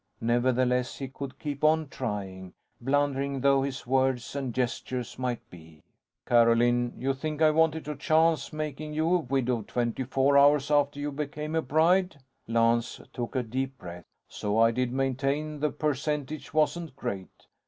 Nevertheless 0.19 0.97
he 0.97 1.07
could 1.07 1.37
keep 1.37 1.63
on 1.63 1.87
trying 1.87 2.53
blundering 2.81 3.39
though 3.41 3.61
his 3.61 3.85
words 3.85 4.35
and 4.35 4.51
gestures 4.51 5.19
might 5.19 5.47
be. 5.51 5.83
"Carolyn, 6.25 6.95
you 6.97 7.13
think 7.13 7.39
I 7.39 7.51
wanted 7.51 7.85
to 7.85 7.95
chance 7.95 8.51
making 8.51 8.95
you 8.95 9.13
a 9.13 9.19
widow 9.19 9.61
twenty 9.61 10.03
four 10.03 10.39
hours 10.39 10.71
after 10.71 10.99
you 10.99 11.11
became 11.11 11.53
a 11.53 11.61
bride?" 11.61 12.17
Lance 12.47 12.99
took 13.13 13.35
a 13.35 13.43
deep 13.43 13.77
breath. 13.77 14.05
"So 14.27 14.57
I 14.57 14.71
did 14.71 14.91
maintain 14.91 15.59
the 15.59 15.69
percentage 15.69 16.51
wasn't 16.51 16.95
great. 16.95 17.45